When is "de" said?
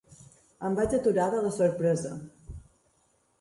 1.33-1.43